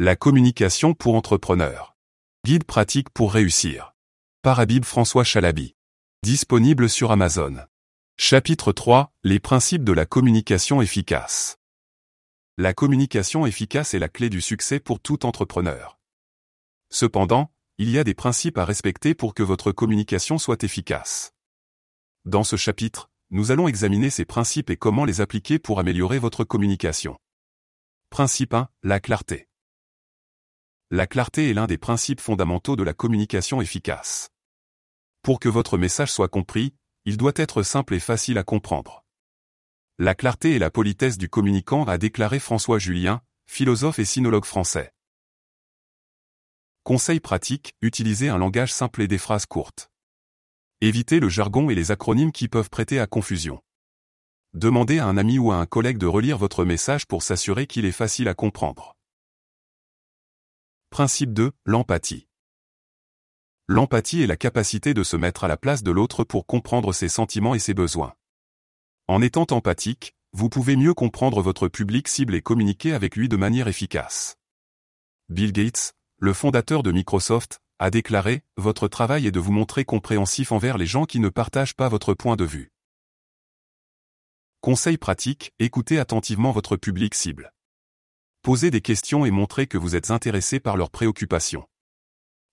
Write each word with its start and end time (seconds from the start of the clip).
La 0.00 0.16
communication 0.16 0.92
pour 0.92 1.14
entrepreneurs. 1.14 1.96
Guide 2.44 2.64
pratique 2.64 3.10
pour 3.10 3.32
réussir. 3.32 3.94
Par 4.42 4.58
Habib 4.58 4.84
François 4.84 5.22
Chalabi. 5.22 5.76
Disponible 6.24 6.90
sur 6.90 7.12
Amazon. 7.12 7.58
Chapitre 8.16 8.72
3. 8.72 9.12
Les 9.22 9.38
principes 9.38 9.84
de 9.84 9.92
la 9.92 10.04
communication 10.04 10.82
efficace. 10.82 11.58
La 12.58 12.74
communication 12.74 13.46
efficace 13.46 13.94
est 13.94 14.00
la 14.00 14.08
clé 14.08 14.30
du 14.30 14.40
succès 14.40 14.80
pour 14.80 14.98
tout 14.98 15.24
entrepreneur. 15.24 16.00
Cependant, 16.90 17.52
il 17.78 17.88
y 17.88 17.96
a 17.96 18.02
des 18.02 18.14
principes 18.14 18.58
à 18.58 18.64
respecter 18.64 19.14
pour 19.14 19.32
que 19.32 19.44
votre 19.44 19.70
communication 19.70 20.38
soit 20.38 20.64
efficace. 20.64 21.34
Dans 22.24 22.42
ce 22.42 22.56
chapitre, 22.56 23.10
nous 23.30 23.52
allons 23.52 23.68
examiner 23.68 24.10
ces 24.10 24.24
principes 24.24 24.70
et 24.70 24.76
comment 24.76 25.04
les 25.04 25.20
appliquer 25.20 25.60
pour 25.60 25.78
améliorer 25.78 26.18
votre 26.18 26.42
communication. 26.42 27.16
Principe 28.10 28.54
1. 28.54 28.68
La 28.82 28.98
clarté. 28.98 29.46
La 30.90 31.06
clarté 31.06 31.50
est 31.50 31.54
l'un 31.54 31.66
des 31.66 31.78
principes 31.78 32.20
fondamentaux 32.20 32.76
de 32.76 32.82
la 32.82 32.92
communication 32.92 33.62
efficace. 33.62 34.30
Pour 35.22 35.40
que 35.40 35.48
votre 35.48 35.78
message 35.78 36.12
soit 36.12 36.28
compris, 36.28 36.74
il 37.06 37.16
doit 37.16 37.32
être 37.36 37.62
simple 37.62 37.94
et 37.94 38.00
facile 38.00 38.36
à 38.36 38.44
comprendre. 38.44 39.04
La 39.98 40.14
clarté 40.14 40.52
et 40.52 40.58
la 40.58 40.70
politesse 40.70 41.16
du 41.16 41.28
communicant 41.28 41.84
a 41.84 41.96
déclaré 41.96 42.38
François 42.38 42.78
Julien, 42.78 43.22
philosophe 43.46 43.98
et 43.98 44.04
sinologue 44.04 44.44
français. 44.44 44.92
Conseil 46.82 47.18
pratique, 47.18 47.74
utilisez 47.80 48.28
un 48.28 48.36
langage 48.36 48.72
simple 48.72 49.00
et 49.00 49.08
des 49.08 49.18
phrases 49.18 49.46
courtes. 49.46 49.90
Évitez 50.82 51.18
le 51.18 51.30
jargon 51.30 51.70
et 51.70 51.74
les 51.74 51.92
acronymes 51.92 52.32
qui 52.32 52.48
peuvent 52.48 52.68
prêter 52.68 53.00
à 53.00 53.06
confusion. 53.06 53.62
Demandez 54.52 54.98
à 54.98 55.06
un 55.06 55.16
ami 55.16 55.38
ou 55.38 55.50
à 55.50 55.56
un 55.56 55.66
collègue 55.66 55.98
de 55.98 56.06
relire 56.06 56.36
votre 56.36 56.66
message 56.66 57.06
pour 57.06 57.22
s'assurer 57.22 57.66
qu'il 57.66 57.86
est 57.86 57.92
facile 57.92 58.28
à 58.28 58.34
comprendre. 58.34 58.93
Principe 60.94 61.32
2. 61.32 61.50
L'empathie. 61.64 62.28
L'empathie 63.66 64.22
est 64.22 64.28
la 64.28 64.36
capacité 64.36 64.94
de 64.94 65.02
se 65.02 65.16
mettre 65.16 65.42
à 65.42 65.48
la 65.48 65.56
place 65.56 65.82
de 65.82 65.90
l'autre 65.90 66.22
pour 66.22 66.46
comprendre 66.46 66.92
ses 66.92 67.08
sentiments 67.08 67.56
et 67.56 67.58
ses 67.58 67.74
besoins. 67.74 68.14
En 69.08 69.20
étant 69.20 69.46
empathique, 69.50 70.14
vous 70.34 70.48
pouvez 70.48 70.76
mieux 70.76 70.94
comprendre 70.94 71.42
votre 71.42 71.66
public 71.66 72.06
cible 72.06 72.36
et 72.36 72.42
communiquer 72.42 72.92
avec 72.92 73.16
lui 73.16 73.28
de 73.28 73.36
manière 73.36 73.66
efficace. 73.66 74.36
Bill 75.30 75.50
Gates, 75.50 75.94
le 76.20 76.32
fondateur 76.32 76.84
de 76.84 76.92
Microsoft, 76.92 77.58
a 77.80 77.90
déclaré, 77.90 78.44
Votre 78.56 78.86
travail 78.86 79.26
est 79.26 79.32
de 79.32 79.40
vous 79.40 79.50
montrer 79.50 79.84
compréhensif 79.84 80.52
envers 80.52 80.78
les 80.78 80.86
gens 80.86 81.06
qui 81.06 81.18
ne 81.18 81.28
partagent 81.28 81.74
pas 81.74 81.88
votre 81.88 82.14
point 82.14 82.36
de 82.36 82.44
vue. 82.44 82.70
Conseil 84.60 84.96
pratique, 84.96 85.54
écoutez 85.58 85.98
attentivement 85.98 86.52
votre 86.52 86.76
public 86.76 87.16
cible. 87.16 87.53
Posez 88.44 88.70
des 88.70 88.82
questions 88.82 89.24
et 89.24 89.30
montrez 89.30 89.66
que 89.66 89.78
vous 89.78 89.96
êtes 89.96 90.10
intéressé 90.10 90.60
par 90.60 90.76
leurs 90.76 90.90
préoccupations. 90.90 91.66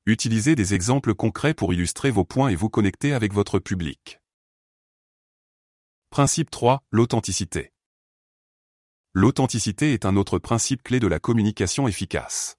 Utilisez 0.06 0.56
des 0.56 0.74
exemples 0.74 1.14
concrets 1.14 1.54
pour 1.54 1.74
illustrer 1.74 2.12
vos 2.12 2.24
points 2.24 2.48
et 2.48 2.56
vous 2.56 2.70
connecter 2.70 3.12
avec 3.12 3.34
votre 3.34 3.60
public. 3.60 4.22
Principe 6.10 6.50
3. 6.50 6.82
L'authenticité. 6.92 7.74
L'authenticité 9.12 9.92
est 9.92 10.06
un 10.06 10.16
autre 10.16 10.40
principe 10.40 10.82
clé 10.82 11.02
de 11.02 11.08
la 11.08 11.20
communication 11.20 11.90
efficace. 11.90 12.56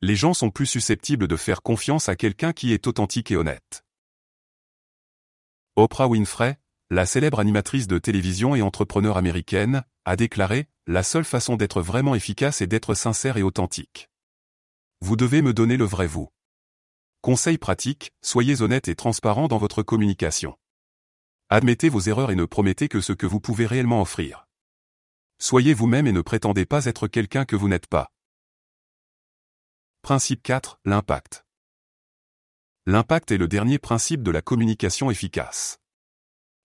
Les 0.00 0.16
gens 0.16 0.34
sont 0.34 0.50
plus 0.50 0.66
susceptibles 0.66 1.28
de 1.28 1.36
faire 1.36 1.62
confiance 1.62 2.08
à 2.08 2.16
quelqu'un 2.16 2.52
qui 2.52 2.72
est 2.72 2.88
authentique 2.88 3.30
et 3.30 3.36
honnête. 3.36 3.84
Oprah 5.76 6.08
Winfrey, 6.08 6.58
la 6.90 7.06
célèbre 7.06 7.38
animatrice 7.38 7.86
de 7.86 8.00
télévision 8.00 8.56
et 8.56 8.62
entrepreneur 8.62 9.16
américaine, 9.16 9.84
a 10.04 10.16
déclaré 10.16 10.68
La 10.86 11.02
seule 11.02 11.24
façon 11.24 11.56
d'être 11.56 11.80
vraiment 11.80 12.14
efficace 12.14 12.60
est 12.60 12.66
d'être 12.66 12.94
sincère 12.94 13.36
et 13.36 13.42
authentique. 13.42 14.10
Vous 15.00 15.16
devez 15.16 15.42
me 15.42 15.52
donner 15.52 15.76
le 15.76 15.84
vrai 15.84 16.06
vous. 16.06 16.28
Conseil 17.20 17.58
pratique, 17.58 18.12
soyez 18.20 18.62
honnête 18.62 18.88
et 18.88 18.96
transparent 18.96 19.46
dans 19.46 19.58
votre 19.58 19.82
communication. 19.82 20.58
Admettez 21.50 21.88
vos 21.88 22.00
erreurs 22.00 22.30
et 22.30 22.36
ne 22.36 22.44
promettez 22.44 22.88
que 22.88 23.00
ce 23.00 23.12
que 23.12 23.26
vous 23.26 23.40
pouvez 23.40 23.66
réellement 23.66 24.00
offrir. 24.00 24.46
Soyez 25.38 25.74
vous-même 25.74 26.06
et 26.06 26.12
ne 26.12 26.20
prétendez 26.20 26.66
pas 26.66 26.86
être 26.86 27.08
quelqu'un 27.08 27.44
que 27.44 27.56
vous 27.56 27.68
n'êtes 27.68 27.88
pas. 27.88 28.12
Principe 30.02 30.42
4. 30.42 30.80
L'impact. 30.84 31.44
L'impact 32.86 33.30
est 33.30 33.38
le 33.38 33.48
dernier 33.48 33.78
principe 33.78 34.22
de 34.22 34.30
la 34.30 34.42
communication 34.42 35.10
efficace. 35.10 35.81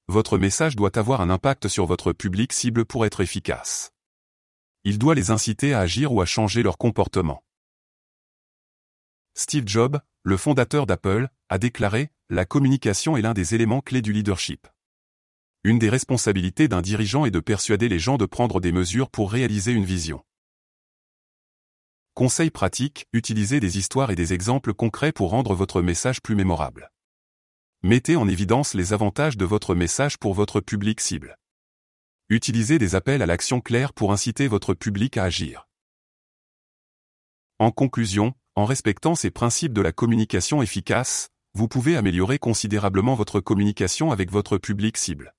Votre 0.09 0.37
message 0.37 0.77
doit 0.77 0.97
avoir 0.97 1.19
un 1.19 1.29
impact 1.29 1.67
sur 1.67 1.85
votre 1.85 2.13
public 2.13 2.53
cible 2.53 2.85
pour 2.85 3.05
être 3.05 3.19
efficace. 3.19 3.91
Il 4.85 4.99
doit 4.99 5.15
les 5.15 5.31
inciter 5.31 5.73
à 5.73 5.81
agir 5.81 6.13
ou 6.13 6.21
à 6.21 6.25
changer 6.25 6.63
leur 6.63 6.77
comportement. 6.77 7.43
Steve 9.33 9.67
Jobs, 9.67 9.99
le 10.23 10.37
fondateur 10.37 10.85
d'Apple, 10.85 11.27
a 11.49 11.57
déclaré 11.57 12.09
La 12.29 12.45
communication 12.45 13.17
est 13.17 13.21
l'un 13.21 13.33
des 13.33 13.53
éléments 13.53 13.81
clés 13.81 14.01
du 14.01 14.13
leadership. 14.13 14.65
Une 15.65 15.77
des 15.77 15.89
responsabilités 15.89 16.69
d'un 16.69 16.81
dirigeant 16.81 17.25
est 17.25 17.31
de 17.31 17.41
persuader 17.41 17.89
les 17.89 17.99
gens 17.99 18.15
de 18.15 18.25
prendre 18.25 18.61
des 18.61 18.71
mesures 18.71 19.09
pour 19.09 19.29
réaliser 19.29 19.73
une 19.73 19.83
vision. 19.83 20.23
Conseil 22.13 22.49
pratique, 22.49 23.07
utilisez 23.11 23.59
des 23.59 23.77
histoires 23.77 24.09
et 24.09 24.15
des 24.15 24.31
exemples 24.31 24.73
concrets 24.73 25.11
pour 25.11 25.31
rendre 25.31 25.53
votre 25.53 25.81
message 25.81 26.21
plus 26.21 26.35
mémorable. 26.35 26.91
Mettez 27.83 28.15
en 28.15 28.27
évidence 28.27 28.73
les 28.73 28.91
avantages 28.91 29.37
de 29.37 29.45
votre 29.45 29.75
message 29.75 30.17
pour 30.17 30.33
votre 30.33 30.61
public 30.61 30.99
cible. 30.99 31.37
Utilisez 32.27 32.79
des 32.79 32.95
appels 32.95 33.21
à 33.21 33.27
l'action 33.27 33.61
clairs 33.61 33.93
pour 33.93 34.11
inciter 34.11 34.47
votre 34.47 34.73
public 34.73 35.15
à 35.15 35.25
agir. 35.25 35.67
En 37.59 37.69
conclusion, 37.69 38.33
en 38.55 38.65
respectant 38.65 39.13
ces 39.13 39.29
principes 39.29 39.73
de 39.73 39.81
la 39.81 39.91
communication 39.91 40.63
efficace, 40.63 41.29
vous 41.53 41.67
pouvez 41.67 41.95
améliorer 41.95 42.39
considérablement 42.39 43.13
votre 43.13 43.39
communication 43.41 44.11
avec 44.11 44.31
votre 44.31 44.57
public 44.57 44.97
cible. 44.97 45.35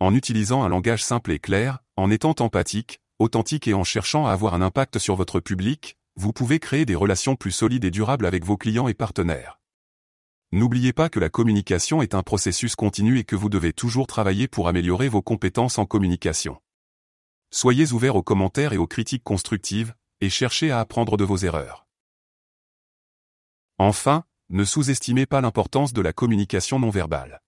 En 0.00 0.14
utilisant 0.14 0.62
un 0.62 0.70
langage 0.70 1.04
simple 1.04 1.32
et 1.32 1.38
clair, 1.38 1.80
en 1.98 2.10
étant 2.10 2.34
empathique, 2.40 2.98
authentique 3.18 3.68
et 3.68 3.74
en 3.74 3.84
cherchant 3.84 4.26
à 4.26 4.32
avoir 4.32 4.54
un 4.54 4.62
impact 4.62 4.98
sur 4.98 5.16
votre 5.16 5.38
public, 5.38 5.98
vous 6.16 6.32
pouvez 6.32 6.58
créer 6.58 6.86
des 6.86 6.94
relations 6.94 7.36
plus 7.36 7.52
solides 7.52 7.84
et 7.84 7.90
durables 7.90 8.24
avec 8.24 8.42
vos 8.42 8.56
clients 8.56 8.88
et 8.88 8.94
partenaires. 8.94 9.61
N'oubliez 10.54 10.92
pas 10.92 11.08
que 11.08 11.18
la 11.18 11.30
communication 11.30 12.02
est 12.02 12.14
un 12.14 12.22
processus 12.22 12.76
continu 12.76 13.18
et 13.18 13.24
que 13.24 13.34
vous 13.34 13.48
devez 13.48 13.72
toujours 13.72 14.06
travailler 14.06 14.48
pour 14.48 14.68
améliorer 14.68 15.08
vos 15.08 15.22
compétences 15.22 15.78
en 15.78 15.86
communication. 15.86 16.60
Soyez 17.50 17.92
ouverts 17.92 18.16
aux 18.16 18.22
commentaires 18.22 18.74
et 18.74 18.76
aux 18.76 18.86
critiques 18.86 19.24
constructives, 19.24 19.94
et 20.20 20.28
cherchez 20.28 20.70
à 20.70 20.78
apprendre 20.78 21.16
de 21.16 21.24
vos 21.24 21.38
erreurs. 21.38 21.86
Enfin, 23.78 24.24
ne 24.50 24.64
sous-estimez 24.64 25.24
pas 25.24 25.40
l'importance 25.40 25.94
de 25.94 26.02
la 26.02 26.12
communication 26.12 26.78
non 26.78 26.90
verbale. 26.90 27.40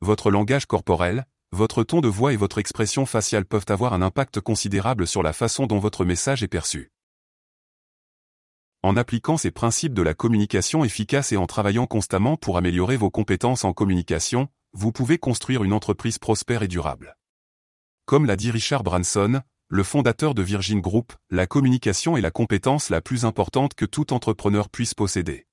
Votre 0.00 0.32
langage 0.32 0.66
corporel, 0.66 1.24
votre 1.52 1.84
ton 1.84 2.00
de 2.00 2.08
voix 2.08 2.32
et 2.32 2.36
votre 2.36 2.58
expression 2.58 3.06
faciale 3.06 3.44
peuvent 3.44 3.66
avoir 3.68 3.92
un 3.92 4.02
impact 4.02 4.40
considérable 4.40 5.06
sur 5.06 5.22
la 5.22 5.32
façon 5.32 5.68
dont 5.68 5.78
votre 5.78 6.04
message 6.04 6.42
est 6.42 6.48
perçu. 6.48 6.90
En 8.84 8.96
appliquant 8.96 9.36
ces 9.36 9.50
principes 9.50 9.92
de 9.92 10.02
la 10.02 10.14
communication 10.14 10.84
efficace 10.84 11.32
et 11.32 11.36
en 11.36 11.46
travaillant 11.46 11.86
constamment 11.86 12.36
pour 12.36 12.56
améliorer 12.56 12.96
vos 12.96 13.10
compétences 13.10 13.64
en 13.64 13.72
communication, 13.72 14.48
vous 14.72 14.92
pouvez 14.92 15.18
construire 15.18 15.64
une 15.64 15.72
entreprise 15.72 16.18
prospère 16.18 16.62
et 16.62 16.68
durable. 16.68 17.16
Comme 18.04 18.24
l'a 18.24 18.36
dit 18.36 18.52
Richard 18.52 18.84
Branson, 18.84 19.42
le 19.66 19.82
fondateur 19.82 20.32
de 20.32 20.42
Virgin 20.42 20.80
Group, 20.80 21.12
la 21.28 21.48
communication 21.48 22.16
est 22.16 22.20
la 22.20 22.30
compétence 22.30 22.88
la 22.88 23.00
plus 23.00 23.24
importante 23.24 23.74
que 23.74 23.84
tout 23.84 24.12
entrepreneur 24.12 24.68
puisse 24.68 24.94
posséder. 24.94 25.47